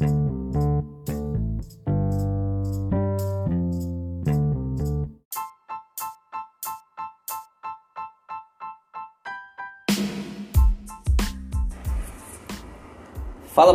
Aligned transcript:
Fala 0.00 0.16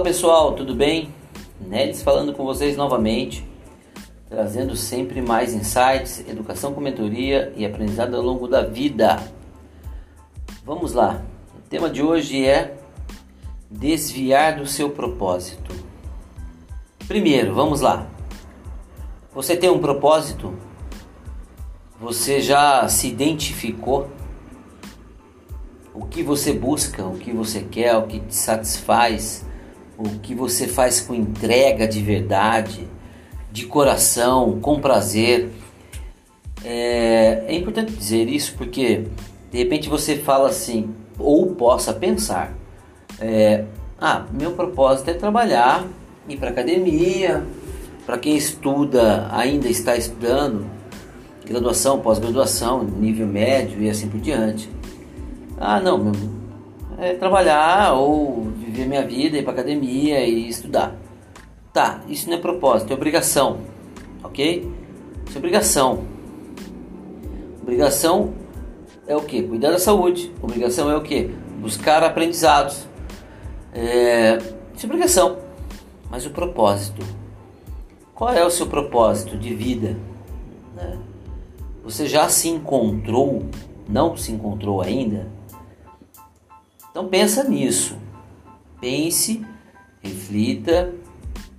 pessoal, 0.02 0.54
tudo 0.54 0.74
bem? 0.74 1.14
Nelis 1.62 2.02
falando 2.02 2.34
com 2.34 2.44
vocês 2.44 2.76
novamente, 2.76 3.48
trazendo 4.28 4.76
sempre 4.76 5.22
mais 5.22 5.54
insights, 5.54 6.28
educação 6.28 6.74
com 6.74 6.82
mentoria 6.82 7.54
e 7.56 7.64
aprendizado 7.64 8.16
ao 8.16 8.24
longo 8.24 8.48
da 8.48 8.64
vida. 8.64 9.22
Vamos 10.66 10.94
lá, 10.94 11.22
o 11.56 11.62
tema 11.70 11.88
de 11.88 12.02
hoje 12.02 12.44
é 12.44 12.76
desviar 13.70 14.56
do 14.56 14.66
seu 14.66 14.90
propósito. 14.90 15.95
Primeiro, 17.08 17.54
vamos 17.54 17.82
lá. 17.82 18.08
Você 19.34 19.56
tem 19.56 19.70
um 19.70 19.80
propósito? 19.80 20.54
Você 22.00 22.42
já 22.42 22.88
se 22.88 23.08
identificou? 23.08 24.10
O 25.94 26.06
que 26.06 26.24
você 26.24 26.52
busca, 26.54 27.06
o 27.06 27.18
que 27.18 27.32
você 27.32 27.62
quer, 27.62 27.96
o 27.96 28.08
que 28.08 28.20
te 28.20 28.36
satisfaz? 28.36 29.46
o 29.98 30.20
que 30.20 30.36
você 30.36 30.68
faz 30.68 31.02
com 31.02 31.14
entrega 31.14 31.88
de 31.88 32.02
verdade, 32.02 32.88
de 33.52 33.66
coração, 33.66 34.60
com 34.60 34.80
prazer. 34.80 35.50
É, 36.64 37.46
é 37.48 37.56
importante 37.56 37.92
dizer 37.94 38.28
isso 38.28 38.56
porque 38.58 39.06
de 39.52 39.58
repente 39.58 39.88
você 39.88 40.18
fala 40.18 40.50
assim, 40.50 40.94
ou 41.18 41.56
possa 41.56 41.94
pensar: 41.94 42.54
é, 43.20 43.66
ah, 44.00 44.26
meu 44.32 44.52
propósito 44.52 45.10
é 45.10 45.14
trabalhar, 45.14 45.86
ir 46.28 46.38
para 46.38 46.50
academia. 46.50 47.44
Para 48.06 48.20
quem 48.20 48.38
estuda, 48.38 49.28
ainda 49.32 49.68
está 49.68 49.98
estudando, 49.98 50.66
graduação, 51.44 52.00
pós-graduação, 52.02 52.84
nível 52.84 53.26
médio 53.26 53.82
e 53.82 53.90
assim 53.90 54.08
por 54.08 54.20
diante. 54.20 54.70
Ah, 55.58 55.80
não, 55.80 56.12
é 57.00 57.16
trabalhar 57.16 57.94
ou 57.94 58.44
viver 58.60 58.86
minha 58.86 59.06
vida, 59.06 59.38
ir 59.38 59.44
para 59.44 59.54
academia 59.54 60.24
e 60.24 60.48
estudar. 60.48 60.96
Tá, 61.74 62.02
isso 62.08 62.30
não 62.30 62.38
é 62.38 62.40
propósito, 62.40 62.92
é 62.92 62.96
obrigação, 62.96 63.58
ok? 64.24 64.72
Isso 65.28 65.38
é 65.38 65.40
obrigação. 65.40 66.04
Obrigação 67.64 68.34
é 69.08 69.16
o 69.16 69.22
que? 69.22 69.42
Cuidar 69.42 69.72
da 69.72 69.80
saúde. 69.80 70.32
Obrigação 70.42 70.90
é 70.92 70.96
o 70.96 71.02
que? 71.02 71.32
Buscar 71.60 72.04
aprendizados. 72.04 72.88
É, 73.74 74.38
isso 74.76 74.86
é 74.86 74.86
obrigação. 74.86 75.45
Mas 76.10 76.26
o 76.26 76.30
propósito. 76.30 77.06
Qual 78.14 78.34
é 78.34 78.46
o 78.46 78.50
seu 78.50 78.68
propósito 78.68 79.38
de 79.38 79.54
vida? 79.54 79.98
Né? 80.76 80.98
Você 81.84 82.08
já 82.08 82.30
se 82.30 82.48
encontrou? 82.48 83.46
Não 83.88 84.16
se 84.16 84.32
encontrou 84.32 84.82
ainda? 84.82 85.28
Então 86.90 87.08
pensa 87.08 87.44
nisso 87.44 87.98
pense, 88.86 89.44
reflita, 90.00 90.94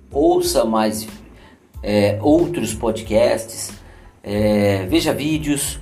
ouça 0.09 0.63
mais 0.63 1.05
é, 1.83 2.17
outros 2.21 2.73
podcasts, 2.73 3.73
é, 4.23 4.85
veja 4.85 5.13
vídeos, 5.13 5.77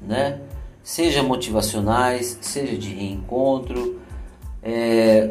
né? 0.00 0.40
seja 0.82 1.22
motivacionais, 1.22 2.36
seja 2.40 2.76
de 2.76 2.92
reencontro. 2.92 4.00
É, 4.60 5.30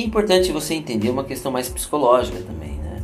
é 0.00 0.04
importante 0.04 0.52
você 0.52 0.74
entender 0.74 1.08
uma 1.08 1.24
questão 1.24 1.50
mais 1.50 1.68
psicológica 1.68 2.40
também, 2.42 2.76
né? 2.78 3.02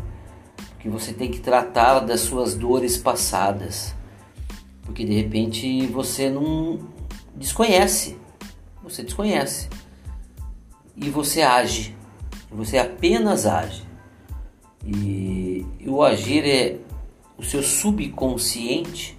Porque 0.71 0.89
você 0.89 1.13
tem 1.13 1.31
que 1.31 1.41
tratar 1.41 2.01
das 2.01 2.21
suas 2.21 2.55
dores 2.55 2.99
passadas. 2.99 3.95
Porque 4.83 5.05
de 5.05 5.15
repente 5.15 5.87
você 5.87 6.29
não 6.29 6.81
desconhece. 7.35 8.19
Você 8.83 9.03
desconhece 9.03 9.69
e 10.97 11.09
você 11.09 11.43
age. 11.43 11.97
Você 12.51 12.79
apenas 12.79 13.47
age. 13.47 13.85
E, 14.85 15.65
e 15.81 15.89
o 15.89 16.03
agir 16.03 16.45
é 16.45 16.79
o 17.39 17.43
seu 17.43 17.63
subconsciente. 17.63 19.19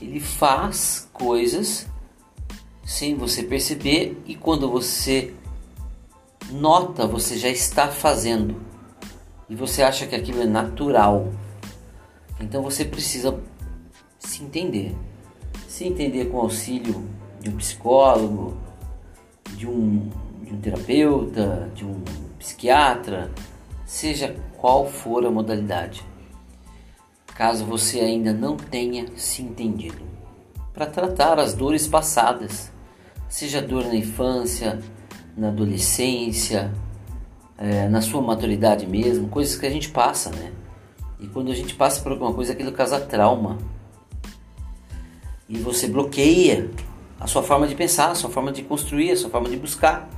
Ele 0.00 0.20
faz 0.20 1.08
coisas 1.12 1.86
sem 2.84 3.14
você 3.14 3.42
perceber 3.42 4.20
e 4.26 4.34
quando 4.34 4.70
você 4.70 5.34
nota, 6.50 7.06
você 7.06 7.36
já 7.36 7.48
está 7.48 7.88
fazendo. 7.88 8.60
E 9.48 9.54
você 9.54 9.82
acha 9.82 10.06
que 10.06 10.14
aquilo 10.14 10.42
é 10.42 10.46
natural. 10.46 11.32
Então 12.40 12.62
você 12.62 12.84
precisa 12.84 13.38
se 14.18 14.42
entender. 14.42 14.96
Se 15.68 15.84
entender 15.84 16.26
com 16.26 16.38
auxílio 16.38 17.08
de 17.40 17.50
um 17.50 17.56
psicólogo, 17.56 18.56
de 19.56 19.66
um 19.66 20.10
de 20.46 20.54
um 20.54 20.60
terapeuta, 20.60 21.70
de 21.74 21.84
um 21.84 22.02
psiquiatra, 22.38 23.32
seja 23.84 24.36
qual 24.56 24.86
for 24.86 25.26
a 25.26 25.30
modalidade. 25.30 26.04
Caso 27.34 27.64
você 27.64 28.00
ainda 28.00 28.32
não 28.32 28.56
tenha 28.56 29.06
se 29.16 29.42
entendido, 29.42 30.02
para 30.72 30.86
tratar 30.86 31.38
as 31.38 31.52
dores 31.52 31.88
passadas, 31.88 32.70
seja 33.28 33.60
dor 33.60 33.84
na 33.86 33.96
infância, 33.96 34.78
na 35.36 35.48
adolescência, 35.48 36.72
é, 37.58 37.88
na 37.88 38.00
sua 38.00 38.22
maturidade 38.22 38.86
mesmo, 38.86 39.28
coisas 39.28 39.56
que 39.56 39.66
a 39.66 39.70
gente 39.70 39.90
passa, 39.90 40.30
né? 40.30 40.52
E 41.20 41.26
quando 41.26 41.50
a 41.50 41.54
gente 41.54 41.74
passa 41.74 42.00
por 42.02 42.12
alguma 42.12 42.32
coisa, 42.32 42.52
aquilo 42.52 42.72
causa 42.72 43.00
trauma. 43.00 43.58
E 45.48 45.58
você 45.58 45.86
bloqueia 45.88 46.70
a 47.18 47.26
sua 47.26 47.42
forma 47.42 47.66
de 47.66 47.74
pensar, 47.74 48.10
a 48.10 48.14
sua 48.14 48.30
forma 48.30 48.52
de 48.52 48.62
construir, 48.62 49.12
a 49.12 49.16
sua 49.16 49.30
forma 49.30 49.48
de 49.48 49.56
buscar. 49.56 50.08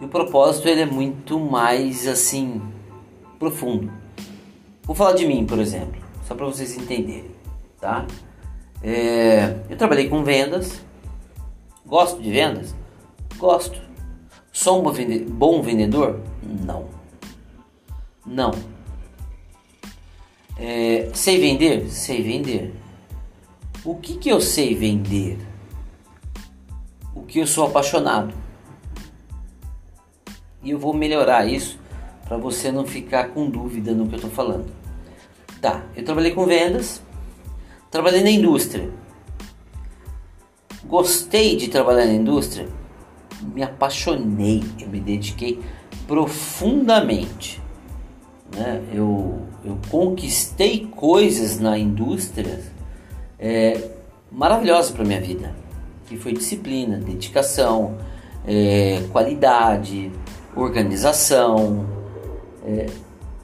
E 0.00 0.04
o 0.04 0.08
propósito 0.08 0.68
ele 0.68 0.82
é 0.82 0.86
muito 0.86 1.38
mais 1.38 2.06
assim 2.06 2.62
profundo. 3.38 3.90
Vou 4.82 4.94
falar 4.94 5.14
de 5.14 5.26
mim, 5.26 5.44
por 5.44 5.58
exemplo, 5.58 6.00
só 6.26 6.34
para 6.34 6.46
vocês 6.46 6.76
entenderem, 6.76 7.30
tá? 7.80 8.06
É, 8.82 9.56
eu 9.68 9.76
trabalhei 9.76 10.08
com 10.08 10.22
vendas, 10.22 10.80
gosto 11.84 12.22
de 12.22 12.30
vendas, 12.30 12.74
gosto. 13.36 13.80
Sou 14.52 14.80
um 14.80 14.82
bom 15.28 15.62
vendedor? 15.62 16.20
Não, 16.42 16.88
não. 18.24 18.50
É, 20.58 21.10
sei 21.12 21.38
vender? 21.38 21.88
Sei 21.90 22.22
vender. 22.22 22.74
O 23.84 23.96
que 23.96 24.16
que 24.16 24.28
eu 24.28 24.40
sei 24.40 24.74
vender? 24.74 25.38
O 27.14 27.22
que 27.22 27.38
eu 27.38 27.46
sou 27.46 27.66
apaixonado 27.66 28.34
e 30.66 30.70
eu 30.70 30.78
vou 30.80 30.92
melhorar 30.92 31.46
isso 31.46 31.78
para 32.24 32.36
você 32.36 32.72
não 32.72 32.84
ficar 32.84 33.28
com 33.28 33.48
dúvida 33.48 33.92
no 33.92 34.08
que 34.08 34.14
eu 34.14 34.16
estou 34.16 34.30
falando. 34.32 34.66
Tá, 35.60 35.86
eu 35.94 36.04
trabalhei 36.04 36.32
com 36.32 36.44
vendas, 36.44 37.00
trabalhei 37.88 38.24
na 38.24 38.30
indústria. 38.30 38.90
Gostei 40.84 41.56
de 41.56 41.68
trabalhar 41.68 42.06
na 42.06 42.14
indústria, 42.14 42.68
me 43.42 43.62
apaixonei, 43.62 44.62
eu 44.80 44.88
me 44.88 45.00
dediquei 45.00 45.60
profundamente. 46.06 47.60
Né? 48.54 48.82
Eu, 48.92 49.40
eu 49.64 49.78
conquistei 49.90 50.86
coisas 50.86 51.58
na 51.58 51.78
indústria 51.78 52.62
é, 53.38 53.80
maravilhosas 54.30 54.90
para 54.90 55.04
minha 55.04 55.20
vida, 55.20 55.54
que 56.06 56.16
foi 56.16 56.32
disciplina, 56.32 56.98
dedicação, 56.98 57.98
é, 58.46 59.02
qualidade, 59.12 60.10
organização, 60.54 61.86
é, 62.64 62.86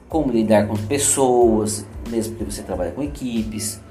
como 0.07 0.31
lidar 0.31 0.67
com 0.67 0.75
pessoas, 0.75 1.85
mesmo 2.09 2.35
que 2.35 2.43
você 2.43 2.61
trabalhe 2.61 2.91
com 2.91 3.03
equipes. 3.03 3.81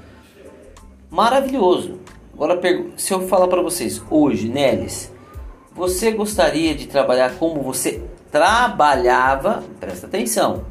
Maravilhoso. 1.09 1.99
Agora, 2.33 2.59
se 2.97 3.13
eu 3.13 3.27
falar 3.27 3.47
para 3.47 3.61
vocês 3.61 4.01
hoje, 4.09 4.49
Nelis, 4.49 5.12
você 5.75 6.11
gostaria 6.11 6.75
de 6.75 6.87
trabalhar 6.87 7.35
como 7.35 7.61
você 7.61 8.03
trabalhava? 8.31 9.63
Presta 9.79 10.07
atenção. 10.07 10.65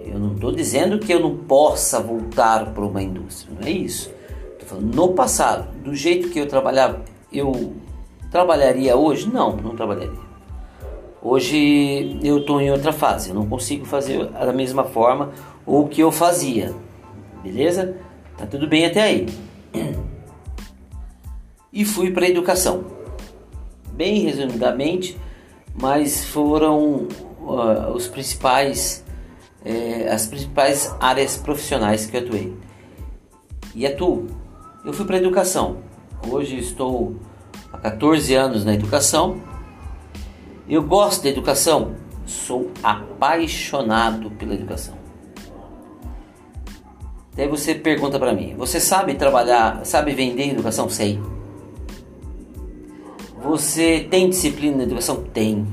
Eu 0.00 0.18
não 0.18 0.34
estou 0.34 0.52
dizendo 0.52 0.98
que 0.98 1.12
eu 1.12 1.20
não 1.20 1.36
possa 1.36 2.00
voltar 2.00 2.72
para 2.72 2.84
uma 2.84 3.02
indústria, 3.02 3.56
não 3.58 3.66
é 3.66 3.70
isso. 3.70 4.10
Estou 4.52 4.68
falando 4.68 4.94
no 4.94 5.12
passado, 5.12 5.68
do 5.82 5.94
jeito 5.94 6.28
que 6.30 6.38
eu 6.38 6.46
trabalhava, 6.46 7.02
eu 7.32 7.74
trabalharia 8.30 8.96
hoje? 8.96 9.28
Não, 9.32 9.56
não 9.56 9.74
trabalharia. 9.74 10.24
Hoje 11.22 12.18
eu 12.22 12.38
estou 12.38 12.60
em 12.60 12.70
outra 12.70 12.92
fase, 12.92 13.30
eu 13.30 13.34
não 13.34 13.46
consigo 13.46 13.86
fazer 13.86 14.26
da 14.26 14.52
mesma 14.52 14.84
forma 14.84 15.32
o 15.64 15.88
que 15.88 16.02
eu 16.02 16.12
fazia, 16.12 16.74
beleza? 17.42 17.96
Tá 18.36 18.46
tudo 18.46 18.68
bem 18.68 18.84
até 18.84 19.02
aí. 19.02 19.26
E 21.72 21.84
fui 21.84 22.10
para 22.10 22.26
a 22.26 22.28
educação. 22.28 22.93
Bem 23.94 24.20
resumidamente, 24.20 25.16
mas 25.72 26.24
foram 26.24 27.06
uh, 27.40 27.92
os 27.94 28.08
principais, 28.08 29.04
eh, 29.64 30.08
as 30.10 30.26
principais 30.26 30.94
áreas 31.00 31.36
profissionais 31.36 32.06
que 32.06 32.16
eu 32.16 32.22
atuei. 32.22 32.56
E 33.74 33.86
atuo. 33.86 34.26
Eu 34.84 34.92
fui 34.92 35.06
para 35.06 35.16
a 35.16 35.18
educação. 35.18 35.78
Hoje 36.28 36.58
estou 36.58 37.16
há 37.72 37.78
14 37.78 38.34
anos 38.34 38.64
na 38.64 38.74
educação. 38.74 39.40
Eu 40.68 40.82
gosto 40.82 41.22
da 41.22 41.28
educação. 41.28 41.94
Sou 42.26 42.70
apaixonado 42.82 44.30
pela 44.32 44.54
educação. 44.54 44.94
Daí 47.36 47.48
você 47.48 47.74
pergunta 47.74 48.18
para 48.18 48.32
mim: 48.32 48.54
você 48.56 48.80
sabe 48.80 49.14
trabalhar, 49.14 49.84
sabe 49.84 50.14
vender 50.14 50.50
educação? 50.50 50.88
Sei. 50.88 51.20
Você 53.44 54.08
tem 54.10 54.30
disciplina 54.30 54.78
na 54.78 54.82
educação? 54.84 55.22
Tem. 55.22 55.66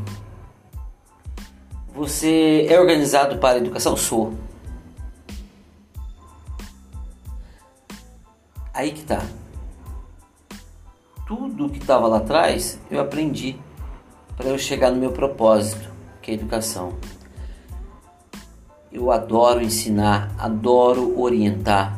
Você 1.95 2.67
é 2.69 2.77
organizado 2.77 3.37
para 3.37 3.55
a 3.55 3.57
educação? 3.59 3.95
Sou. 3.95 4.33
Aí 8.73 8.91
que 8.91 9.03
tá. 9.03 9.21
Tudo 11.25 11.69
que 11.69 11.77
estava 11.77 12.09
lá 12.09 12.17
atrás 12.17 12.77
eu 12.91 12.99
aprendi 12.99 13.55
para 14.35 14.49
eu 14.49 14.57
chegar 14.57 14.91
no 14.91 14.97
meu 14.97 15.13
propósito, 15.13 15.89
que 16.21 16.31
é 16.31 16.33
a 16.33 16.37
educação. 16.37 16.97
Eu 18.91 19.09
adoro 19.11 19.61
ensinar, 19.61 20.29
adoro 20.37 21.17
orientar. 21.17 21.97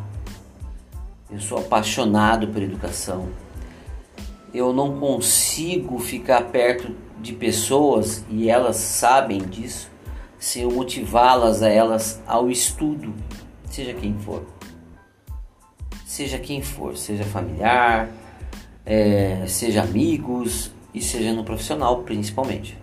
Eu 1.31 1.39
sou 1.39 1.57
apaixonado 1.57 2.47
por 2.49 2.61
educação. 2.61 3.27
Eu 4.53 4.71
não 4.71 4.99
consigo 4.99 5.97
ficar 5.99 6.43
perto 6.51 6.95
de 7.19 7.33
pessoas 7.33 8.23
e 8.29 8.49
elas 8.49 8.75
sabem 8.75 9.39
disso 9.39 9.91
se 10.37 10.59
eu 10.59 10.71
motivá-las 10.71 11.63
a 11.63 11.69
elas 11.69 12.21
ao 12.27 12.51
estudo, 12.51 13.13
seja 13.69 13.93
quem 13.93 14.17
for. 14.19 14.43
Seja 16.05 16.37
quem 16.37 16.61
for, 16.61 16.95
seja 16.97 17.23
familiar, 17.23 18.09
é, 18.85 19.45
seja 19.47 19.81
amigos 19.81 20.71
e 20.93 21.01
seja 21.01 21.33
no 21.33 21.43
profissional 21.43 22.03
principalmente 22.03 22.77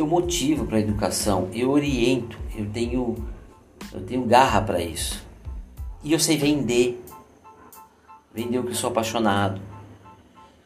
eu 0.00 0.06
motivo 0.06 0.64
para 0.64 0.76
a 0.76 0.80
educação, 0.80 1.48
eu 1.52 1.70
oriento, 1.70 2.38
eu 2.56 2.66
tenho, 2.66 3.16
eu 3.92 4.00
tenho 4.02 4.24
garra 4.24 4.62
para 4.62 4.80
isso. 4.80 5.26
E 6.04 6.12
eu 6.12 6.20
sei 6.20 6.36
vender. 6.36 7.04
Vender 8.32 8.58
o 8.58 8.62
que 8.62 8.70
eu 8.70 8.74
sou 8.74 8.90
apaixonado. 8.90 9.60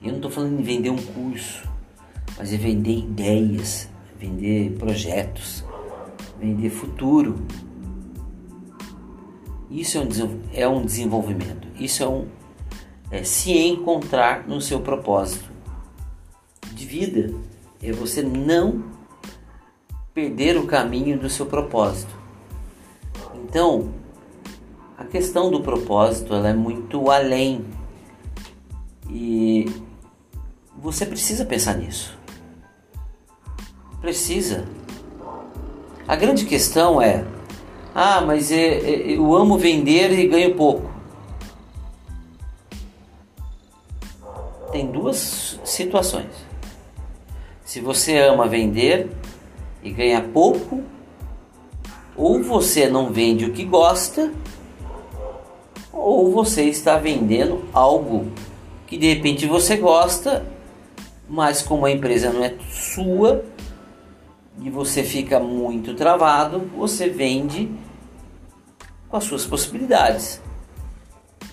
Eu 0.02 0.10
não 0.10 0.16
estou 0.16 0.30
falando 0.30 0.58
em 0.58 0.62
vender 0.62 0.90
um 0.90 0.96
curso, 0.96 1.62
mas 2.36 2.52
é 2.52 2.56
vender 2.56 2.98
ideias, 2.98 3.88
vender 4.18 4.76
projetos, 4.78 5.64
vender 6.40 6.70
futuro. 6.70 7.36
Isso 9.70 9.98
é 9.98 10.00
um, 10.00 10.40
é 10.52 10.68
um 10.68 10.84
desenvolvimento. 10.84 11.68
Isso 11.78 12.02
é 12.02 12.08
um 12.08 12.26
é 13.12 13.22
se 13.22 13.52
encontrar 13.52 14.48
no 14.48 14.58
seu 14.58 14.80
propósito 14.80 15.50
de 16.72 16.86
vida. 16.86 17.34
É 17.82 17.92
você 17.92 18.22
não 18.22 18.84
perder 20.14 20.56
o 20.56 20.66
caminho 20.66 21.18
do 21.18 21.28
seu 21.28 21.44
propósito. 21.44 22.14
Então, 23.34 23.92
a 24.96 25.04
questão 25.04 25.50
do 25.50 25.60
propósito 25.60 26.34
ela 26.34 26.48
é 26.48 26.54
muito 26.54 27.10
além 27.10 27.66
e 29.10 29.66
você 30.82 31.06
precisa 31.06 31.44
pensar 31.44 31.78
nisso. 31.78 32.18
Precisa. 34.00 34.66
A 36.08 36.16
grande 36.16 36.44
questão 36.44 37.00
é: 37.00 37.24
ah, 37.94 38.20
mas 38.20 38.50
é, 38.50 38.78
é, 38.78 39.12
eu 39.12 39.32
amo 39.32 39.56
vender 39.56 40.10
e 40.18 40.26
ganho 40.26 40.56
pouco. 40.56 40.90
Tem 44.72 44.90
duas 44.90 45.60
situações. 45.64 46.30
Se 47.64 47.80
você 47.80 48.18
ama 48.18 48.48
vender 48.48 49.08
e 49.84 49.90
ganha 49.90 50.20
pouco, 50.20 50.82
ou 52.16 52.42
você 52.42 52.88
não 52.88 53.12
vende 53.12 53.44
o 53.44 53.52
que 53.52 53.64
gosta, 53.64 54.32
ou 55.92 56.32
você 56.32 56.64
está 56.64 56.98
vendendo 56.98 57.62
algo 57.72 58.32
que 58.86 58.98
de 58.98 59.14
repente 59.14 59.46
você 59.46 59.76
gosta, 59.76 60.44
mas 61.32 61.62
como 61.62 61.86
a 61.86 61.90
empresa 61.90 62.30
não 62.30 62.44
é 62.44 62.54
sua 62.68 63.42
e 64.60 64.68
você 64.68 65.02
fica 65.02 65.40
muito 65.40 65.94
travado, 65.94 66.60
você 66.76 67.08
vende 67.08 67.72
com 69.08 69.16
as 69.16 69.24
suas 69.24 69.46
possibilidades. 69.46 70.42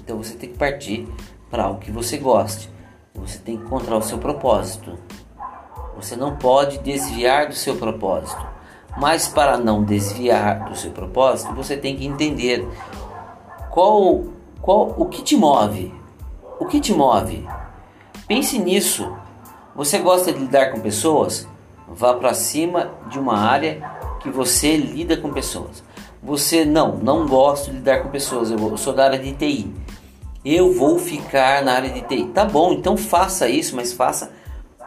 Então 0.02 0.18
você 0.18 0.34
tem 0.34 0.50
que 0.50 0.58
partir 0.58 1.08
para 1.50 1.64
algo 1.64 1.80
que 1.80 1.92
você 1.92 2.18
goste. 2.18 2.70
Você 3.16 3.40
tem 3.40 3.56
que 3.56 3.64
encontrar 3.64 3.96
o 3.96 4.02
seu 4.02 4.18
propósito. 4.18 5.00
Você 5.96 6.18
não 6.18 6.36
pode 6.36 6.80
desviar 6.80 7.48
do 7.48 7.56
seu 7.56 7.78
propósito. 7.78 8.46
Mas 8.98 9.30
para 9.30 9.58
não 9.58 9.82
desviar 9.82 10.66
do 10.66 10.76
seu 10.76 10.92
propósito, 10.92 11.54
você 11.54 11.78
tem 11.78 11.96
que 11.96 12.06
entender 12.06 12.68
qual, 13.70 14.26
qual 14.62 14.94
o 14.98 15.06
que 15.06 15.24
te 15.24 15.38
move. 15.38 15.94
O 16.60 16.66
que 16.66 16.82
te 16.82 16.94
move? 16.94 17.48
Pense 18.28 18.60
nisso. 18.60 19.10
Você 19.80 19.98
gosta 20.00 20.34
de 20.34 20.40
lidar 20.40 20.74
com 20.74 20.82
pessoas? 20.82 21.48
Vá 21.88 22.14
para 22.14 22.34
cima 22.34 22.92
de 23.10 23.18
uma 23.18 23.38
área 23.38 23.80
que 24.22 24.30
você 24.30 24.76
lida 24.76 25.16
com 25.16 25.32
pessoas. 25.32 25.82
Você 26.22 26.66
não, 26.66 26.98
não 26.98 27.26
gosto 27.26 27.72
de 27.72 27.78
lidar 27.78 28.04
com 28.04 28.10
pessoas. 28.10 28.52
Eu 28.52 28.76
sou 28.76 28.92
da 28.92 29.06
área 29.06 29.18
de 29.18 29.32
TI. 29.32 29.74
Eu 30.44 30.74
vou 30.74 31.00
ficar 31.00 31.64
na 31.64 31.76
área 31.76 31.90
de 31.90 32.02
TI. 32.02 32.26
Tá 32.26 32.44
bom, 32.44 32.74
então 32.74 32.98
faça 32.98 33.48
isso, 33.48 33.74
mas 33.74 33.94
faça 33.94 34.34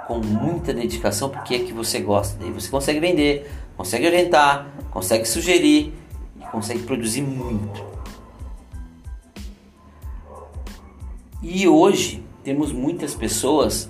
com 0.06 0.18
muita 0.18 0.74
dedicação 0.74 1.30
porque 1.30 1.54
é 1.54 1.58
que 1.60 1.72
você 1.72 1.98
gosta. 1.98 2.36
Daí 2.38 2.50
você 2.50 2.68
consegue 2.68 3.00
vender, 3.00 3.50
consegue 3.74 4.06
orientar, 4.06 4.66
consegue 4.90 5.26
sugerir 5.26 5.94
e 6.38 6.44
consegue 6.52 6.82
produzir 6.82 7.22
muito. 7.22 7.82
E 11.42 11.66
hoje 11.66 12.22
temos 12.44 12.72
muitas 12.72 13.14
pessoas 13.14 13.88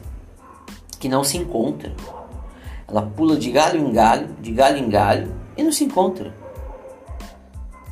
que 1.03 1.09
não 1.09 1.25
se 1.25 1.37
encontram. 1.37 1.93
Ela 2.87 3.03
pula 3.03 3.37
de 3.37 3.51
galho 3.51 3.81
em 3.81 3.93
galho, 3.93 4.29
de 4.41 4.53
galho 4.53 4.79
em 4.79 4.89
galho 4.89 5.35
e 5.57 5.63
não 5.65 5.73
se 5.73 5.83
encontra. 5.83 6.33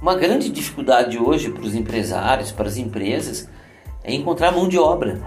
Uma 0.01 0.15
grande 0.15 0.49
dificuldade 0.49 1.19
hoje 1.19 1.51
para 1.51 1.65
os 1.65 1.75
empresários, 1.75 2.53
para 2.53 2.69
as 2.69 2.77
empresas, 2.77 3.49
é 4.05 4.15
encontrar 4.15 4.53
mão 4.53 4.69
de 4.69 4.79
obra 4.79 5.21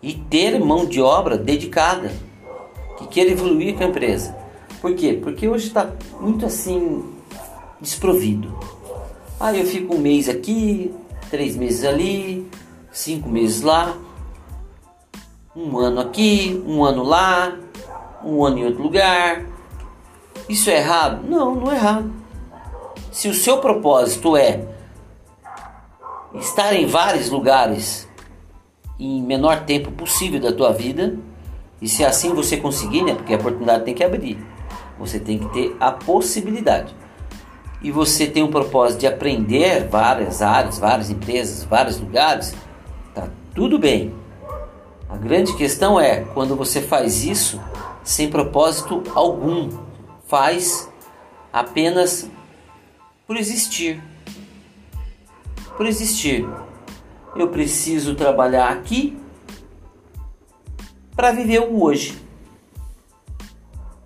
e 0.00 0.14
ter 0.14 0.56
mão 0.60 0.86
de 0.86 1.02
obra 1.02 1.36
dedicada 1.36 2.12
que 2.96 3.08
queira 3.08 3.32
evoluir 3.32 3.74
com 3.74 3.82
a 3.82 3.88
empresa. 3.88 4.36
Por 4.80 4.94
quê? 4.94 5.18
Porque 5.20 5.48
hoje 5.48 5.66
está 5.66 5.90
muito 6.20 6.46
assim 6.46 7.12
desprovido. 7.80 8.56
Ah, 9.40 9.52
eu 9.52 9.66
fico 9.66 9.96
um 9.96 9.98
mês 9.98 10.28
aqui, 10.28 10.94
três 11.28 11.56
meses 11.56 11.84
ali, 11.84 12.48
cinco 12.92 13.28
meses 13.28 13.62
lá, 13.62 13.98
um 15.58 15.76
ano 15.78 16.00
aqui, 16.00 16.62
um 16.64 16.84
ano 16.84 17.02
lá, 17.02 17.56
um 18.24 18.44
ano 18.44 18.58
em 18.58 18.66
outro 18.66 18.82
lugar. 18.82 19.44
Isso 20.48 20.70
é 20.70 20.76
errado? 20.76 21.26
Não, 21.28 21.54
não 21.56 21.72
é 21.72 21.74
errado. 21.74 22.12
Se 23.10 23.28
o 23.28 23.34
seu 23.34 23.58
propósito 23.58 24.36
é 24.36 24.64
estar 26.34 26.72
em 26.74 26.86
vários 26.86 27.28
lugares 27.30 28.08
em 28.98 29.22
menor 29.22 29.64
tempo 29.64 29.90
possível 29.92 30.40
da 30.40 30.52
tua 30.52 30.72
vida. 30.72 31.16
E 31.80 31.88
se 31.88 32.04
assim 32.04 32.34
você 32.34 32.56
conseguir, 32.56 33.02
né? 33.02 33.14
Porque 33.14 33.32
a 33.32 33.36
oportunidade 33.36 33.84
tem 33.84 33.94
que 33.94 34.02
abrir. 34.02 34.38
Você 34.98 35.20
tem 35.20 35.38
que 35.38 35.48
ter 35.52 35.76
a 35.78 35.92
possibilidade. 35.92 36.94
E 37.80 37.92
você 37.92 38.26
tem 38.26 38.42
um 38.42 38.50
propósito 38.50 39.00
de 39.00 39.06
aprender 39.06 39.86
várias 39.88 40.42
áreas, 40.42 40.78
várias 40.78 41.10
empresas, 41.10 41.62
vários 41.62 42.00
lugares, 42.00 42.52
tá 43.14 43.28
tudo 43.54 43.78
bem. 43.78 44.12
A 45.08 45.16
grande 45.16 45.56
questão 45.56 45.98
é 45.98 46.24
quando 46.34 46.54
você 46.54 46.82
faz 46.82 47.24
isso 47.24 47.60
sem 48.04 48.30
propósito 48.30 49.02
algum, 49.14 49.70
faz 50.26 50.90
apenas 51.52 52.30
por 53.26 53.36
existir. 53.36 54.02
Por 55.76 55.86
existir 55.86 56.46
eu 57.36 57.48
preciso 57.48 58.14
trabalhar 58.14 58.68
aqui 58.70 59.18
para 61.14 61.32
viver 61.32 61.60
o 61.60 61.82
hoje. 61.82 62.20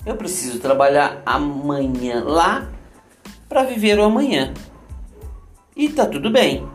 Eu 0.04 0.16
preciso 0.16 0.58
trabalhar 0.58 1.22
amanhã 1.24 2.22
lá 2.24 2.68
para 3.48 3.62
viver 3.64 3.98
o 3.98 4.04
amanhã. 4.04 4.52
E 5.76 5.88
tá 5.88 6.06
tudo 6.06 6.30
bem. 6.30 6.68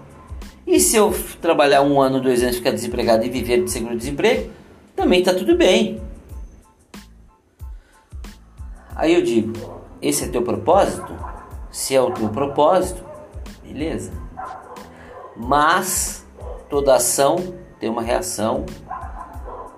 E 0.68 0.82
se 0.82 0.98
eu 0.98 1.14
trabalhar 1.42 1.82
um 1.82 2.02
ano, 2.02 2.20
dois 2.20 2.44
anos, 2.44 2.58
ficar 2.58 2.72
desempregado 2.72 3.26
e 3.26 3.30
viver 3.30 3.64
de 3.64 3.72
seguro-desemprego, 3.72 4.52
também 4.94 5.24
tá 5.24 5.34
tudo 5.34 5.56
bem. 5.56 6.02
Aí 8.94 9.14
eu 9.14 9.22
digo, 9.22 9.54
esse 10.02 10.26
é 10.26 10.28
teu 10.28 10.42
propósito? 10.42 11.08
Se 11.72 11.96
é 11.96 12.02
o 12.02 12.12
teu 12.12 12.28
propósito, 12.28 13.02
beleza. 13.64 14.12
Mas 15.38 16.26
toda 16.70 16.96
ação 16.96 17.38
tem 17.80 17.90
uma 17.90 18.02
reação 18.02 18.66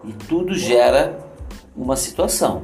e 0.04 0.12
tudo 0.12 0.56
gera 0.56 1.20
uma 1.76 1.96
situação. 1.96 2.64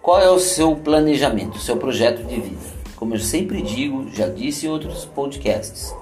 Qual 0.00 0.20
é 0.20 0.30
o 0.30 0.38
seu 0.38 0.76
planejamento, 0.76 1.58
seu 1.58 1.76
projeto 1.76 2.22
de 2.22 2.40
vida? 2.40 2.62
Como 2.94 3.14
eu 3.14 3.18
sempre 3.18 3.60
digo, 3.60 4.08
já 4.10 4.28
disse 4.28 4.66
em 4.66 4.68
outros 4.68 5.04
podcasts. 5.04 5.92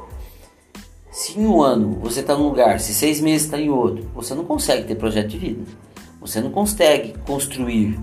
Se 1.20 1.38
em 1.38 1.46
um 1.46 1.60
ano 1.60 1.98
você 2.00 2.20
está 2.20 2.34
num 2.34 2.44
lugar, 2.44 2.80
se 2.80 2.94
seis 2.94 3.20
meses 3.20 3.44
está 3.44 3.60
em 3.60 3.68
outro, 3.68 4.08
você 4.14 4.34
não 4.34 4.42
consegue 4.42 4.84
ter 4.84 4.94
projeto 4.94 5.28
de 5.28 5.36
vida. 5.36 5.64
Você 6.18 6.40
não 6.40 6.50
consegue 6.50 7.12
construir. 7.26 8.00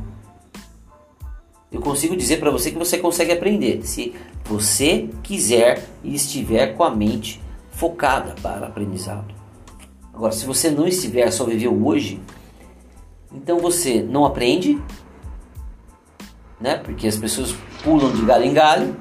Eu 1.71 1.81
consigo 1.81 2.15
dizer 2.15 2.37
para 2.37 2.51
você 2.51 2.69
que 2.69 2.77
você 2.77 2.99
consegue 2.99 3.31
aprender 3.31 3.81
se 3.81 4.13
você 4.45 5.09
quiser 5.23 5.83
e 6.03 6.13
estiver 6.13 6.75
com 6.75 6.83
a 6.83 6.91
mente 6.91 7.41
focada 7.71 8.35
para 8.39 8.67
aprendizado. 8.67 9.33
Agora, 10.13 10.31
se 10.31 10.45
você 10.45 10.69
não 10.69 10.87
estiver, 10.87 11.31
só 11.31 11.43
viver 11.43 11.69
o 11.69 11.87
hoje, 11.87 12.21
então 13.33 13.57
você 13.57 13.99
não 13.99 14.25
aprende, 14.25 14.79
né? 16.61 16.77
Porque 16.77 17.07
as 17.07 17.17
pessoas 17.17 17.55
pulam 17.83 18.11
de 18.11 18.21
galho 18.23 18.45
em 18.45 18.53
galho. 18.53 18.95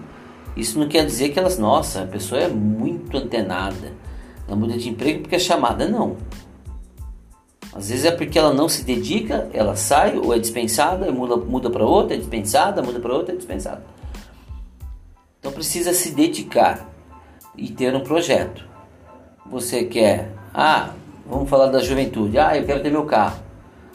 Isso 0.56 0.78
não 0.78 0.88
quer 0.88 1.04
dizer 1.04 1.28
que 1.28 1.38
elas, 1.38 1.58
nossa, 1.58 2.04
a 2.04 2.06
pessoa 2.06 2.40
é 2.40 2.49
muito 2.49 3.14
antenada. 3.18 4.05
Ela 4.46 4.56
muda 4.56 4.76
de 4.76 4.88
emprego 4.88 5.20
porque 5.20 5.36
é 5.36 5.38
chamada, 5.38 5.88
não. 5.88 6.16
Às 7.72 7.90
vezes 7.90 8.04
é 8.04 8.10
porque 8.10 8.38
ela 8.38 8.54
não 8.54 8.68
se 8.68 8.84
dedica, 8.84 9.50
ela 9.52 9.76
sai 9.76 10.16
ou 10.16 10.34
é 10.34 10.38
dispensada, 10.38 11.10
muda, 11.12 11.36
muda 11.36 11.68
para 11.68 11.84
outra, 11.84 12.14
é 12.14 12.18
dispensada, 12.18 12.82
muda 12.82 13.00
para 13.00 13.14
outra, 13.14 13.34
é 13.34 13.36
dispensada. 13.36 13.84
Então 15.40 15.52
precisa 15.52 15.92
se 15.92 16.12
dedicar 16.12 16.88
e 17.56 17.68
ter 17.68 17.94
um 17.94 18.00
projeto. 18.00 18.64
Você 19.44 19.84
quer, 19.84 20.32
ah, 20.54 20.94
Vamos 21.28 21.50
falar 21.50 21.66
da 21.66 21.80
juventude. 21.80 22.38
Ah, 22.38 22.56
eu 22.56 22.64
quero 22.64 22.82
ter 22.82 22.90
meu 22.90 23.04
carro. 23.04 23.38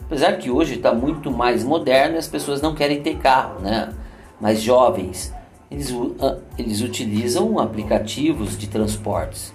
Apesar 0.02 0.34
que 0.34 0.50
hoje 0.50 0.74
está 0.74 0.92
muito 0.92 1.30
mais 1.30 1.64
moderno 1.64 2.16
e 2.16 2.18
as 2.18 2.28
pessoas 2.28 2.60
não 2.60 2.74
querem 2.74 3.02
ter 3.02 3.16
carro, 3.16 3.60
né? 3.60 3.92
Mas 4.38 4.60
jovens, 4.60 5.32
eles, 5.70 5.90
ah, 6.20 6.36
eles 6.58 6.82
utilizam 6.82 7.58
aplicativos 7.58 8.58
de 8.58 8.66
transportes. 8.66 9.54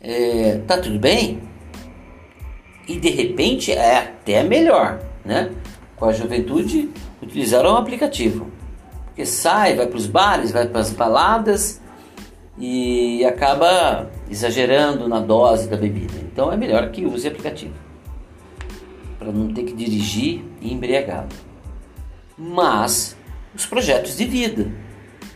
É, 0.00 0.60
tá 0.66 0.78
tudo 0.78 0.98
bem? 0.98 1.42
E 2.86 2.98
de 2.98 3.10
repente 3.10 3.72
é 3.72 3.98
até 3.98 4.42
melhor, 4.42 5.00
né? 5.24 5.50
Com 5.96 6.06
a 6.06 6.12
juventude 6.12 6.88
utilizaram 7.20 7.72
um 7.72 7.76
aplicativo. 7.76 8.50
Porque 9.06 9.26
sai, 9.26 9.74
vai 9.74 9.86
para 9.86 9.96
os 9.96 10.06
bares, 10.06 10.52
vai 10.52 10.66
para 10.66 10.80
as 10.80 10.90
baladas 10.90 11.80
e 12.56 13.24
acaba 13.24 14.10
exagerando 14.30 15.08
na 15.08 15.20
dose 15.20 15.68
da 15.68 15.76
bebida. 15.76 16.14
Então 16.32 16.52
é 16.52 16.56
melhor 16.56 16.90
que 16.90 17.04
use 17.04 17.26
aplicativo 17.26 17.74
para 19.18 19.32
não 19.32 19.52
ter 19.52 19.64
que 19.64 19.72
dirigir 19.72 20.44
e 20.60 20.72
embriagado. 20.72 21.34
Mas 22.36 23.16
os 23.54 23.66
projetos 23.66 24.16
de 24.16 24.24
vida. 24.24 24.70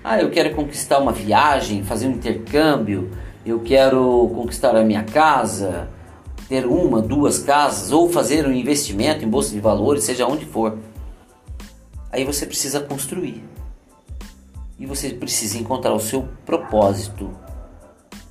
Ah, 0.04 0.20
eu 0.20 0.30
quero 0.30 0.54
conquistar 0.54 0.98
uma 0.98 1.12
viagem, 1.12 1.82
fazer 1.82 2.06
um 2.06 2.12
intercâmbio, 2.12 3.10
eu 3.44 3.60
quero 3.60 4.30
conquistar 4.34 4.76
a 4.76 4.84
minha 4.84 5.04
casa, 5.04 5.88
ter 6.48 6.66
uma, 6.66 7.00
duas 7.00 7.38
casas 7.38 7.90
ou 7.90 8.10
fazer 8.10 8.46
um 8.46 8.52
investimento 8.52 9.24
em 9.24 9.28
bolsa 9.28 9.50
de 9.52 9.60
valores, 9.60 10.04
seja 10.04 10.26
onde 10.26 10.44
for. 10.44 10.78
Aí 12.10 12.24
você 12.24 12.46
precisa 12.46 12.80
construir 12.80 13.42
e 14.78 14.86
você 14.86 15.10
precisa 15.10 15.58
encontrar 15.58 15.92
o 15.92 16.00
seu 16.00 16.28
propósito. 16.44 17.30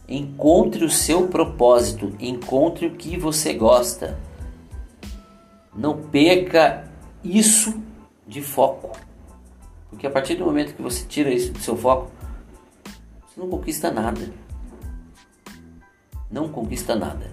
Encontre 0.07 0.83
o 0.83 0.89
seu 0.89 1.27
propósito, 1.27 2.13
encontre 2.19 2.85
o 2.85 2.95
que 2.95 3.17
você 3.17 3.53
gosta. 3.53 4.19
Não 5.73 5.97
perca 5.97 6.91
isso 7.23 7.81
de 8.27 8.41
foco. 8.41 8.91
Porque 9.89 10.05
a 10.05 10.09
partir 10.09 10.35
do 10.35 10.45
momento 10.45 10.75
que 10.75 10.81
você 10.81 11.05
tira 11.05 11.29
isso 11.33 11.51
do 11.51 11.59
seu 11.59 11.75
foco, 11.75 12.11
você 13.27 13.39
não 13.39 13.49
conquista 13.49 13.89
nada. 13.89 14.40
Não 16.31 16.47
conquista 16.50 16.95
nada. 16.95 17.31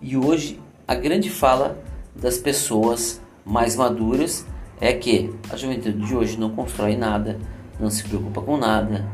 E 0.00 0.16
hoje 0.16 0.60
a 0.86 0.94
grande 0.94 1.28
fala 1.28 1.78
das 2.14 2.38
pessoas 2.38 3.20
mais 3.44 3.76
maduras 3.76 4.46
é 4.80 4.92
que 4.92 5.34
a 5.50 5.56
juventude 5.56 5.98
de 5.98 6.14
hoje 6.14 6.38
não 6.38 6.50
constrói 6.50 6.96
nada, 6.96 7.38
não 7.80 7.90
se 7.90 8.04
preocupa 8.04 8.40
com 8.40 8.56
nada, 8.56 9.04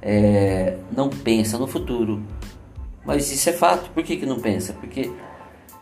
é, 0.00 0.76
não 0.94 1.08
pensa 1.08 1.56
no 1.56 1.66
futuro. 1.66 2.22
Mas 3.04 3.30
isso 3.32 3.48
é 3.48 3.52
fato. 3.52 3.90
Por 3.90 4.02
que, 4.02 4.16
que 4.16 4.26
não 4.26 4.38
pensa? 4.38 4.72
Porque 4.74 5.10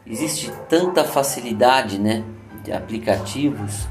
existe 0.06 0.52
tanta 0.68 1.04
facilidade 1.04 1.98
né, 1.98 2.24
de 2.62 2.72
aplicativos 2.72 3.88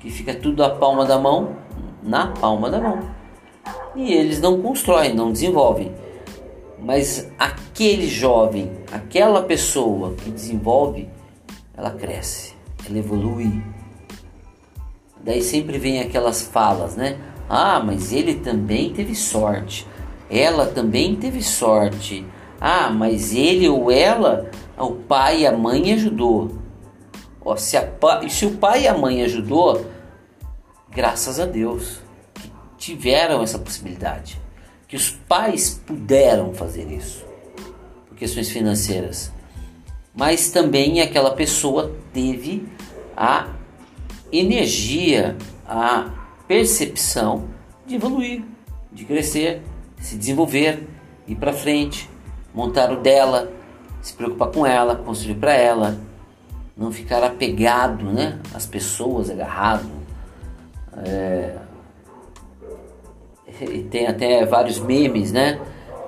que 0.00 0.10
fica 0.10 0.34
tudo 0.34 0.64
à 0.64 0.70
palma 0.70 1.04
da 1.04 1.18
mão, 1.18 1.56
na 2.02 2.28
palma 2.28 2.68
da 2.70 2.80
mão. 2.80 3.00
E 3.94 4.12
eles 4.12 4.40
não 4.40 4.60
constroem, 4.60 5.14
não 5.14 5.30
desenvolvem. 5.30 5.92
Mas 6.82 7.30
aquele 7.38 8.08
jovem, 8.08 8.72
aquela 8.90 9.42
pessoa 9.42 10.14
que 10.14 10.30
desenvolve, 10.30 11.08
ela 11.76 11.92
cresce, 11.92 12.54
ela 12.84 12.98
evolui. 12.98 13.62
Daí 15.24 15.40
sempre 15.40 15.78
vem 15.78 16.00
aquelas 16.00 16.42
falas, 16.42 16.96
né? 16.96 17.18
Ah, 17.48 17.80
mas 17.80 18.12
ele 18.12 18.34
também 18.34 18.92
teve 18.92 19.14
sorte. 19.14 19.86
Ela 20.28 20.66
também 20.66 21.14
teve 21.14 21.40
sorte. 21.40 22.26
Ah, 22.60 22.90
mas 22.90 23.32
ele 23.32 23.68
ou 23.68 23.88
ela, 23.88 24.50
o 24.76 24.90
pai 24.90 25.42
e 25.42 25.46
a 25.46 25.56
mãe 25.56 25.92
ajudou. 25.92 26.58
Ó, 27.44 27.54
se, 27.54 27.76
se 28.28 28.46
o 28.46 28.56
pai 28.56 28.82
e 28.82 28.88
a 28.88 28.98
mãe 28.98 29.22
ajudou, 29.22 29.86
graças 30.90 31.38
a 31.38 31.46
Deus 31.46 32.00
que 32.34 32.50
tiveram 32.76 33.40
essa 33.40 33.58
possibilidade, 33.58 34.41
que 34.92 34.96
os 34.96 35.08
pais 35.08 35.80
puderam 35.86 36.52
fazer 36.52 36.92
isso 36.92 37.24
por 38.06 38.14
questões 38.14 38.50
financeiras. 38.50 39.32
Mas 40.14 40.50
também 40.50 41.00
aquela 41.00 41.30
pessoa 41.30 41.96
teve 42.12 42.68
a 43.16 43.48
energia, 44.30 45.34
a 45.66 46.10
percepção 46.46 47.48
de 47.86 47.94
evoluir, 47.94 48.44
de 48.92 49.06
crescer, 49.06 49.62
se 49.98 50.14
desenvolver, 50.14 50.86
ir 51.26 51.36
para 51.36 51.54
frente, 51.54 52.10
montar 52.52 52.92
o 52.92 53.00
dela, 53.00 53.50
se 54.02 54.12
preocupar 54.12 54.50
com 54.50 54.66
ela, 54.66 54.94
construir 54.94 55.36
para 55.36 55.54
ela, 55.54 55.98
não 56.76 56.92
ficar 56.92 57.24
apegado, 57.24 58.12
né, 58.12 58.38
às 58.52 58.66
pessoas, 58.66 59.30
agarrado. 59.30 59.88
É... 60.98 61.61
E 63.64 63.82
tem 63.84 64.06
até 64.06 64.44
vários 64.44 64.78
memes, 64.78 65.32
né, 65.32 65.60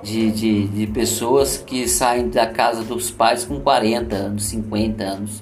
de, 0.03 0.31
de, 0.31 0.67
de 0.67 0.87
pessoas 0.87 1.57
que 1.57 1.87
saem 1.87 2.29
da 2.29 2.47
casa 2.47 2.83
dos 2.83 3.09
pais 3.09 3.43
com 3.43 3.59
40 3.59 4.15
anos, 4.15 4.43
50 4.45 5.03
anos, 5.03 5.41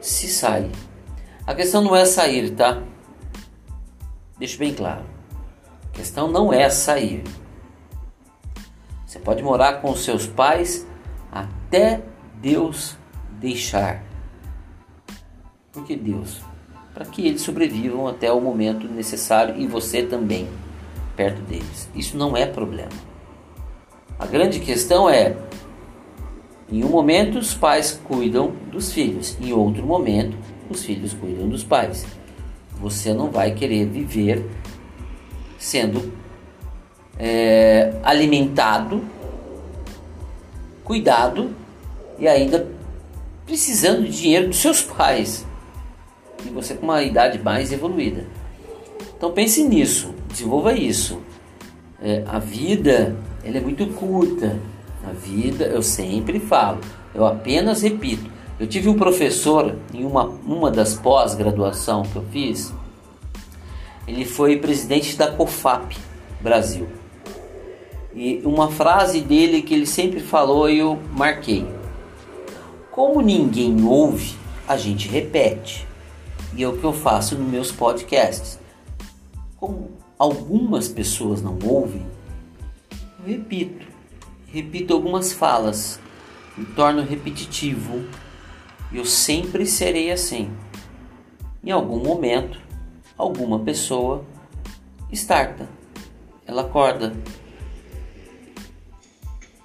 se 0.00 0.28
sai. 0.28 0.70
A 1.46 1.54
questão 1.54 1.82
não 1.82 1.94
é 1.94 2.04
sair, 2.04 2.50
tá? 2.50 2.82
Deixe 4.38 4.58
bem 4.58 4.74
claro. 4.74 5.04
A 5.84 5.96
questão 5.96 6.28
não 6.28 6.52
é 6.52 6.68
sair. 6.68 7.24
Você 9.06 9.18
pode 9.18 9.42
morar 9.42 9.80
com 9.80 9.94
seus 9.94 10.26
pais 10.26 10.86
até 11.32 12.02
Deus 12.40 12.96
deixar. 13.40 14.04
Por 15.72 15.84
que 15.84 15.96
Deus? 15.96 16.40
Para 16.92 17.04
que 17.04 17.26
eles 17.26 17.42
sobrevivam 17.42 18.06
até 18.06 18.30
o 18.32 18.40
momento 18.40 18.88
necessário 18.88 19.56
e 19.58 19.66
você 19.66 20.02
também 20.02 20.48
perto 21.16 21.40
deles. 21.42 21.88
Isso 21.94 22.16
não 22.16 22.36
é 22.36 22.46
problema. 22.46 22.90
A 24.18 24.26
grande 24.26 24.60
questão 24.60 25.08
é: 25.08 25.36
em 26.70 26.84
um 26.84 26.88
momento 26.88 27.38
os 27.38 27.54
pais 27.54 28.00
cuidam 28.04 28.52
dos 28.70 28.92
filhos, 28.92 29.36
em 29.40 29.52
outro 29.52 29.84
momento 29.84 30.36
os 30.70 30.84
filhos 30.84 31.14
cuidam 31.14 31.48
dos 31.48 31.64
pais 31.64 32.06
você 32.80 33.12
não 33.14 33.30
vai 33.30 33.52
querer 33.52 33.86
viver 33.86 34.44
sendo 35.58 36.12
é, 37.18 37.94
alimentado, 38.02 39.02
cuidado 40.84 41.54
e 42.18 42.28
ainda 42.28 42.68
precisando 43.46 44.02
de 44.02 44.10
dinheiro 44.10 44.48
dos 44.48 44.58
seus 44.58 44.82
pais. 44.82 45.46
E 46.44 46.50
você 46.50 46.74
com 46.74 46.84
uma 46.84 47.02
idade 47.02 47.38
mais 47.38 47.72
evoluída. 47.72 48.26
Então 49.16 49.32
pense 49.32 49.62
nisso, 49.62 50.14
desenvolva 50.36 50.72
isso. 50.72 51.20
É, 52.00 52.22
a 52.26 52.38
vida 52.38 53.16
ela 53.42 53.56
é 53.56 53.60
muito 53.60 53.86
curta. 53.94 54.58
A 55.06 55.12
vida, 55.12 55.66
eu 55.66 55.82
sempre 55.82 56.40
falo, 56.40 56.80
eu 57.14 57.24
apenas 57.24 57.80
repito, 57.80 58.28
eu 58.58 58.66
tive 58.66 58.88
um 58.88 58.94
professor 58.94 59.76
em 59.94 60.04
uma, 60.04 60.24
uma 60.24 60.68
das 60.68 60.94
pós-graduação 60.94 62.02
que 62.02 62.16
eu 62.16 62.24
fiz, 62.32 62.74
ele 64.08 64.24
foi 64.24 64.56
presidente 64.56 65.16
da 65.16 65.30
COFAP 65.30 65.96
Brasil. 66.40 66.88
E 68.14 68.40
uma 68.44 68.70
frase 68.70 69.20
dele 69.20 69.62
que 69.62 69.74
ele 69.74 69.86
sempre 69.86 70.20
falou 70.20 70.68
e 70.68 70.78
eu 70.78 70.98
marquei. 71.12 71.66
Como 72.90 73.20
ninguém 73.20 73.84
ouve, 73.84 74.34
a 74.66 74.76
gente 74.76 75.06
repete. 75.06 75.86
E 76.56 76.62
é 76.62 76.68
o 76.68 76.78
que 76.78 76.84
eu 76.84 76.92
faço 76.92 77.36
nos 77.36 77.48
meus 77.48 77.70
podcasts. 77.70 78.58
Como 79.56 79.90
algumas 80.18 80.88
pessoas 80.88 81.42
não 81.42 81.58
ouvem, 81.64 82.06
eu 83.20 83.26
repito. 83.26 83.86
Repito 84.46 84.94
algumas 84.94 85.32
falas. 85.32 86.00
Me 86.56 86.64
torno 86.64 87.02
repetitivo. 87.02 88.04
Eu 88.92 89.04
sempre 89.04 89.66
serei 89.66 90.10
assim. 90.10 90.50
Em 91.62 91.70
algum 91.70 91.98
momento, 91.98 92.60
alguma 93.18 93.58
pessoa 93.58 94.24
starta. 95.12 95.68
Ela 96.46 96.62
acorda. 96.62 97.12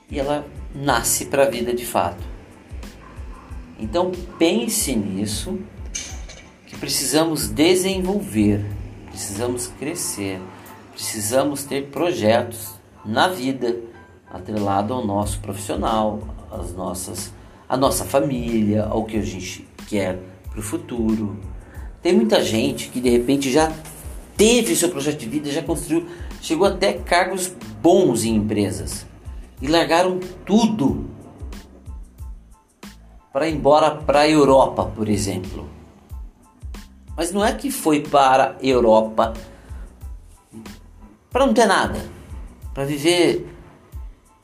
E 0.09 0.19
ela 0.19 0.45
nasce 0.73 1.25
para 1.25 1.43
a 1.43 1.49
vida 1.49 1.73
de 1.73 1.85
fato. 1.85 2.23
Então 3.79 4.11
pense 4.37 4.95
nisso, 4.95 5.59
que 6.67 6.77
precisamos 6.77 7.47
desenvolver, 7.47 8.63
precisamos 9.11 9.67
crescer, 9.79 10.41
precisamos 10.93 11.63
ter 11.63 11.87
projetos 11.87 12.71
na 13.05 13.27
vida 13.27 13.75
atrelado 14.31 14.93
ao 14.93 15.05
nosso 15.05 15.39
profissional, 15.39 16.19
às 16.49 16.73
nossas, 16.73 17.33
a 17.67 17.75
nossa 17.75 18.05
família, 18.05 18.85
ao 18.85 19.03
que 19.05 19.17
a 19.17 19.21
gente 19.21 19.67
quer 19.87 20.17
para 20.49 20.59
o 20.59 20.63
futuro. 20.63 21.37
Tem 22.01 22.13
muita 22.13 22.43
gente 22.43 22.89
que 22.89 22.99
de 22.99 23.09
repente 23.09 23.51
já 23.51 23.71
teve 24.37 24.75
seu 24.75 24.89
projeto 24.89 25.19
de 25.19 25.29
vida, 25.29 25.51
já 25.51 25.61
construiu, 25.61 26.07
chegou 26.41 26.67
até 26.67 26.93
cargos 26.93 27.51
bons 27.81 28.23
em 28.23 28.35
empresas 28.35 29.05
e 29.61 29.67
largaram 29.67 30.19
tudo 30.45 31.09
para 33.31 33.47
ir 33.47 33.55
embora 33.55 33.91
para 33.91 34.21
a 34.21 34.29
Europa, 34.29 34.85
por 34.85 35.07
exemplo. 35.07 35.80
Mas 37.15 37.31
não 37.31 37.43
é 37.45 37.53
que 37.53 37.69
foi 37.69 38.01
para 38.01 38.57
a 38.61 38.65
Europa 38.65 39.33
para 41.29 41.45
não 41.45 41.53
ter 41.53 41.65
nada, 41.65 41.99
para 42.73 42.83
viver, 42.83 43.47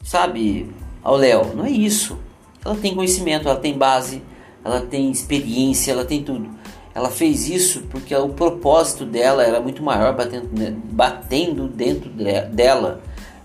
sabe, 0.03 0.69
ao 1.03 1.17
Léo. 1.17 1.53
Não 1.53 1.65
é 1.65 1.69
isso. 1.69 2.17
Ela 2.63 2.75
tem 2.75 2.95
conhecimento, 2.95 3.47
ela 3.47 3.59
tem 3.59 3.77
base, 3.77 4.21
ela 4.63 4.81
tem 4.81 5.11
experiência, 5.11 5.91
ela 5.91 6.05
tem 6.05 6.23
tudo. 6.23 6.49
Ela 6.95 7.09
fez 7.09 7.47
isso 7.47 7.83
porque 7.89 8.15
o 8.15 8.29
propósito 8.29 9.05
dela 9.05 9.43
era 9.43 9.59
muito 9.59 9.83
maior 9.83 10.15
batendo, 10.15 10.49
batendo 10.91 11.67
dentro 11.67 12.09
dela. 12.09 13.01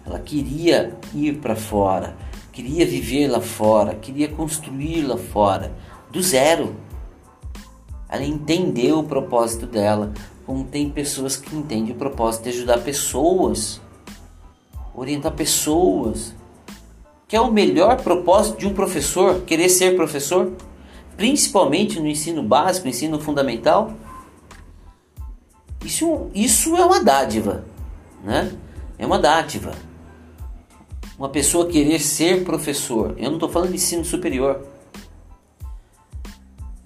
Ela 0.07 0.19
queria 0.19 0.97
ir 1.15 1.35
para 1.35 1.55
fora 1.55 2.17
queria 2.53 2.85
viver 2.85 3.29
lá 3.29 3.41
fora, 3.41 3.95
queria 3.95 4.29
construir 4.29 5.03
lá 5.03 5.17
fora, 5.17 5.73
do 6.11 6.23
zero. 6.23 6.77
Ela 8.13 8.25
entendeu 8.25 8.99
o 8.99 9.05
propósito 9.05 9.67
dela, 9.67 10.13
como 10.45 10.65
tem 10.65 10.91
pessoas 10.91 11.35
que 11.35 11.57
entendem 11.57 11.95
o 11.95 11.97
propósito 11.97 12.43
de 12.43 12.51
ajudar 12.51 12.79
pessoas, 12.81 13.81
orientar 14.95 15.33
pessoas. 15.33 16.35
Que 17.27 17.35
é 17.35 17.41
o 17.41 17.51
melhor 17.51 18.03
propósito 18.03 18.59
de 18.59 18.67
um 18.67 18.75
professor, 18.75 19.41
querer 19.47 19.71
ser 19.71 19.97
professor, 19.97 20.53
principalmente 21.17 21.99
no 21.99 22.07
ensino 22.07 22.43
básico, 22.43 22.87
ensino 22.87 23.19
fundamental. 23.19 23.95
Isso, 25.83 26.29
isso 26.35 26.77
é 26.77 26.85
uma 26.85 27.03
dádiva, 27.03 27.65
né? 28.23 28.53
É 28.99 29.07
uma 29.07 29.19
dádiva 29.19 29.73
uma 31.23 31.29
pessoa 31.29 31.69
querer 31.69 32.01
ser 32.01 32.43
professor. 32.43 33.15
Eu 33.17 33.27
não 33.27 33.35
estou 33.35 33.49
falando 33.49 33.69
de 33.69 33.77
ensino 33.77 34.05
superior. 34.05 34.67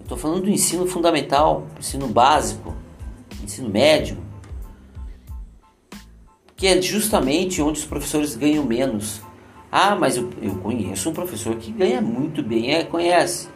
Estou 0.07 0.17
falando 0.17 0.43
do 0.43 0.49
ensino 0.49 0.87
fundamental, 0.87 1.67
ensino 1.77 2.07
básico, 2.07 2.73
ensino 3.43 3.67
médio. 3.69 4.17
Que 6.55 6.67
é 6.67 6.81
justamente 6.81 7.61
onde 7.61 7.81
os 7.81 7.85
professores 7.85 8.33
ganham 8.33 8.63
menos. 8.63 9.21
Ah, 9.69 9.97
mas 9.97 10.15
eu, 10.15 10.29
eu 10.41 10.55
conheço 10.55 11.09
um 11.09 11.13
professor 11.13 11.57
que 11.57 11.73
ganha 11.73 11.99
muito 11.99 12.41
bem. 12.41 12.73
É, 12.73 12.85
conhece. 12.85 13.49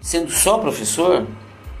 Sendo 0.00 0.30
só 0.30 0.58
professor, 0.58 1.26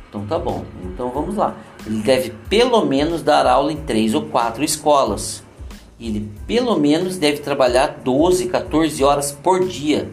então 0.08 0.26
tá 0.26 0.36
bom. 0.36 0.64
Então 0.82 1.10
vamos 1.10 1.36
lá. 1.36 1.56
Ele 1.86 2.02
deve 2.02 2.30
pelo 2.48 2.84
menos 2.84 3.22
dar 3.22 3.46
aula 3.46 3.72
em 3.72 3.76
três 3.76 4.14
ou 4.14 4.22
quatro 4.22 4.64
escolas 4.64 5.44
ele 6.00 6.32
pelo 6.46 6.76
menos 6.78 7.18
deve 7.18 7.38
trabalhar 7.38 8.00
12, 8.02 8.48
14 8.48 9.04
horas 9.04 9.30
por 9.30 9.68
dia, 9.68 10.10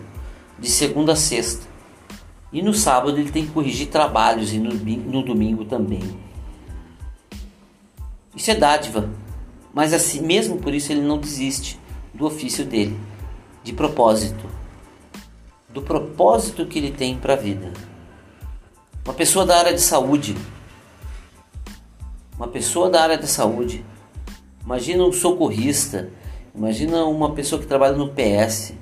de 0.59 0.69
segunda 0.69 1.13
a 1.13 1.15
sexta. 1.15 1.76
E 2.51 2.61
no 2.61 2.73
sábado 2.73 3.17
ele 3.17 3.31
tem 3.31 3.45
que 3.45 3.51
corrigir 3.51 3.87
trabalhos 3.87 4.53
e 4.53 4.59
no, 4.59 4.73
no 4.73 5.23
domingo 5.23 5.65
também. 5.65 6.01
Isso 8.35 8.51
é 8.51 8.55
dádiva, 8.55 9.09
mas 9.73 9.93
assim, 9.93 10.21
mesmo 10.21 10.57
por 10.57 10.73
isso 10.73 10.91
ele 10.91 11.01
não 11.01 11.17
desiste 11.17 11.79
do 12.13 12.25
ofício 12.25 12.63
dele, 12.65 12.97
de 13.63 13.73
propósito, 13.73 14.45
do 15.69 15.81
propósito 15.81 16.65
que 16.65 16.79
ele 16.79 16.91
tem 16.91 17.17
para 17.17 17.33
a 17.33 17.37
vida. 17.37 17.73
Uma 19.03 19.13
pessoa 19.13 19.45
da 19.45 19.57
área 19.57 19.73
de 19.73 19.81
saúde, 19.81 20.35
uma 22.35 22.47
pessoa 22.47 22.89
da 22.89 23.01
área 23.01 23.17
de 23.17 23.27
saúde 23.27 23.83
Imagina 24.67 25.05
um 25.05 25.13
socorrista, 25.13 26.09
imagina 26.53 27.05
uma 27.05 27.33
pessoa 27.33 27.61
que 27.61 27.65
trabalha 27.65 27.95
no 27.95 28.09
PS, 28.09 28.73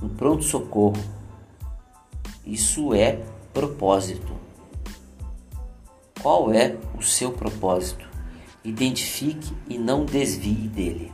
no 0.00 0.08
pronto-socorro. 0.08 1.00
Isso 2.44 2.92
é 2.92 3.20
propósito. 3.52 4.32
Qual 6.20 6.52
é 6.52 6.76
o 6.98 7.02
seu 7.02 7.32
propósito? 7.32 8.08
Identifique 8.64 9.52
e 9.68 9.78
não 9.78 10.04
desvie 10.04 10.68
dele. 10.68 11.12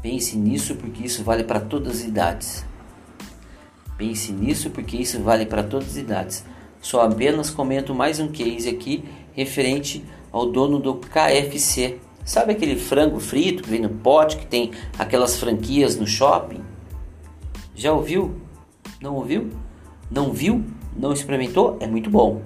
Pense 0.00 0.36
nisso 0.36 0.74
porque 0.76 1.04
isso 1.04 1.22
vale 1.22 1.44
para 1.44 1.60
todas 1.60 2.00
as 2.00 2.02
idades. 2.02 2.64
Pense 3.96 4.32
nisso 4.32 4.70
porque 4.70 4.96
isso 4.96 5.20
vale 5.22 5.46
para 5.46 5.62
todas 5.62 5.90
as 5.90 5.96
idades. 5.96 6.44
Só 6.80 7.02
apenas 7.02 7.50
comento 7.50 7.94
mais 7.94 8.18
um 8.18 8.28
case 8.28 8.68
aqui 8.68 9.04
referente 9.32 10.04
ao 10.32 10.50
dono 10.50 10.80
do 10.80 10.94
KFC. 10.94 11.98
Sabe 12.24 12.52
aquele 12.52 12.76
frango 12.76 13.20
frito 13.20 13.62
que 13.62 13.70
vem 13.70 13.80
no 13.80 13.88
pote, 13.88 14.36
que 14.36 14.46
tem 14.46 14.72
aquelas 14.98 15.38
franquias 15.38 15.96
no 15.96 16.06
shopping? 16.06 16.60
Já 17.74 17.92
ouviu? 17.92 18.34
Não 19.02 19.16
ouviu? 19.16 19.50
Não 20.08 20.32
viu? 20.32 20.64
Não 20.96 21.12
experimentou? 21.12 21.76
É 21.80 21.88
muito 21.88 22.08
bom. 22.08 22.40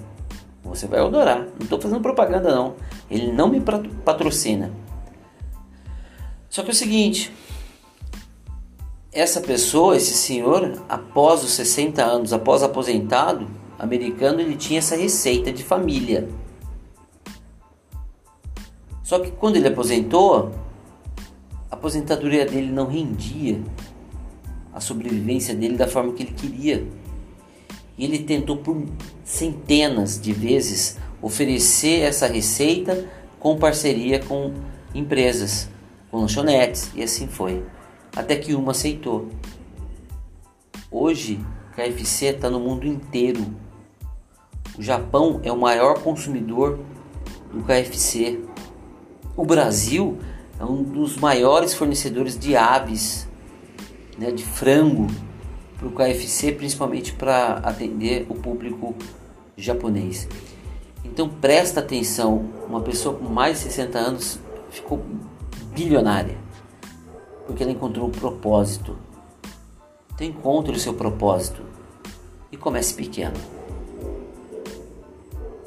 Você 0.64 0.86
vai 0.86 1.00
adorar. 1.00 1.40
Não 1.40 1.64
estou 1.64 1.78
fazendo 1.78 2.00
propaganda 2.00 2.54
não. 2.54 2.76
Ele 3.10 3.30
não 3.30 3.48
me 3.48 3.60
patrocina. 3.60 4.72
Só 6.48 6.62
que 6.62 6.68
é 6.68 6.72
o 6.72 6.74
seguinte, 6.74 7.30
essa 9.12 9.42
pessoa, 9.42 9.96
esse 9.98 10.14
senhor, 10.14 10.82
após 10.88 11.44
os 11.44 11.50
60 11.50 12.02
anos, 12.02 12.32
após 12.32 12.62
aposentado, 12.62 13.46
americano, 13.78 14.40
ele 14.40 14.56
tinha 14.56 14.78
essa 14.78 14.96
receita 14.96 15.52
de 15.52 15.62
família. 15.62 16.26
Só 19.02 19.18
que 19.18 19.30
quando 19.30 19.56
ele 19.56 19.68
aposentou, 19.68 20.52
a 21.70 21.74
aposentadoria 21.74 22.46
dele 22.46 22.72
não 22.72 22.86
rendia 22.86 23.62
a 24.76 24.80
sobrevivência 24.80 25.54
dele 25.54 25.74
da 25.74 25.88
forma 25.88 26.12
que 26.12 26.22
ele 26.22 26.32
queria. 26.32 26.86
E 27.96 28.04
ele 28.04 28.18
tentou 28.18 28.58
por 28.58 28.84
centenas 29.24 30.20
de 30.20 30.34
vezes 30.34 30.98
oferecer 31.22 32.00
essa 32.00 32.26
receita 32.26 33.08
com 33.40 33.56
parceria 33.56 34.22
com 34.22 34.52
empresas, 34.94 35.70
com 36.10 36.18
lanchonetes, 36.18 36.90
e 36.94 37.02
assim 37.02 37.26
foi. 37.26 37.64
Até 38.14 38.36
que 38.36 38.54
uma 38.54 38.72
aceitou. 38.72 39.30
Hoje, 40.90 41.40
KFC 41.74 42.26
está 42.26 42.50
no 42.50 42.60
mundo 42.60 42.86
inteiro. 42.86 43.46
O 44.78 44.82
Japão 44.82 45.40
é 45.42 45.50
o 45.50 45.56
maior 45.56 46.02
consumidor 46.02 46.78
do 47.50 47.62
KFC. 47.62 48.40
O 49.34 49.44
Brasil 49.46 50.18
é 50.60 50.64
um 50.64 50.82
dos 50.82 51.16
maiores 51.16 51.72
fornecedores 51.72 52.38
de 52.38 52.54
aves, 52.54 53.25
né, 54.18 54.30
de 54.30 54.44
frango 54.44 55.06
para 55.78 55.88
o 55.88 55.92
KFC, 55.92 56.52
principalmente 56.52 57.12
para 57.12 57.54
atender 57.58 58.26
o 58.28 58.34
público 58.34 58.94
japonês. 59.56 60.28
Então 61.04 61.28
presta 61.28 61.80
atenção, 61.80 62.50
uma 62.68 62.80
pessoa 62.80 63.16
com 63.16 63.24
mais 63.24 63.58
de 63.58 63.64
60 63.64 63.98
anos 63.98 64.38
ficou 64.70 65.04
bilionária, 65.72 66.36
porque 67.46 67.62
ela 67.62 67.72
encontrou 67.72 68.08
um 68.08 68.10
propósito. 68.10 68.96
Então 70.14 70.26
encontre 70.26 70.74
o 70.74 70.78
seu 70.78 70.94
propósito 70.94 71.62
e 72.50 72.56
comece 72.56 72.94
pequeno. 72.94 73.36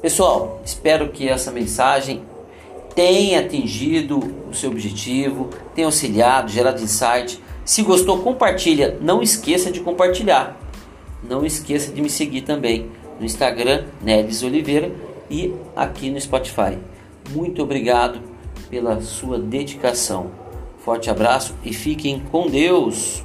Pessoal, 0.02 0.60
espero 0.64 1.10
que 1.10 1.28
essa 1.28 1.50
mensagem 1.50 2.24
tenha 2.94 3.40
atingido 3.40 4.18
o 4.48 4.54
seu 4.54 4.70
objetivo, 4.70 5.50
tenha 5.74 5.86
auxiliado, 5.86 6.50
gerado 6.50 6.82
insight. 6.82 7.40
Se 7.70 7.84
gostou, 7.84 8.18
compartilha. 8.18 8.98
Não 9.00 9.22
esqueça 9.22 9.70
de 9.70 9.78
compartilhar. 9.78 10.58
Não 11.22 11.46
esqueça 11.46 11.92
de 11.92 12.02
me 12.02 12.10
seguir 12.10 12.40
também 12.40 12.90
no 13.16 13.24
Instagram, 13.24 13.84
Nelis 14.02 14.42
Oliveira, 14.42 14.90
e 15.30 15.54
aqui 15.76 16.10
no 16.10 16.20
Spotify. 16.20 16.76
Muito 17.30 17.62
obrigado 17.62 18.18
pela 18.68 19.00
sua 19.00 19.38
dedicação. 19.38 20.32
Forte 20.80 21.10
abraço 21.10 21.54
e 21.64 21.72
fiquem 21.72 22.18
com 22.32 22.48
Deus! 22.48 23.22